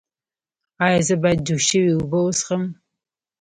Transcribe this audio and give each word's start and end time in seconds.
ایا 0.85 0.99
زه 1.07 1.15
باید 1.21 1.39
جوش 1.47 1.63
شوې 1.69 1.91
اوبه 1.95 2.19
وڅښم؟ 2.23 2.63